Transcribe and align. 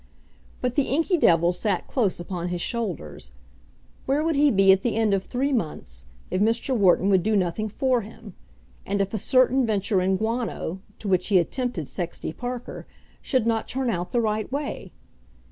But 0.61 0.73
the 0.73 0.87
inky 0.89 1.15
devil 1.15 1.51
sat 1.51 1.85
close 1.85 2.19
upon 2.19 2.47
his 2.47 2.59
shoulders. 2.59 3.33
Where 4.07 4.23
would 4.23 4.33
he 4.35 4.49
be 4.49 4.71
at 4.71 4.81
the 4.81 4.95
end 4.95 5.13
of 5.13 5.25
three 5.25 5.53
months 5.53 6.07
if 6.31 6.41
Mr. 6.41 6.75
Wharton 6.75 7.07
would 7.09 7.21
do 7.21 7.35
nothing 7.35 7.69
for 7.69 8.01
him, 8.01 8.33
and 8.83 8.99
if 8.99 9.13
a 9.13 9.19
certain 9.19 9.63
venture 9.63 10.01
in 10.01 10.17
guano, 10.17 10.79
to 10.97 11.07
which 11.07 11.27
he 11.27 11.35
had 11.35 11.51
tempted 11.51 11.87
Sexty 11.87 12.33
Parker, 12.35 12.87
should 13.21 13.45
not 13.45 13.67
turn 13.67 13.91
out 13.91 14.11
the 14.11 14.21
right 14.21 14.51
way? 14.51 14.91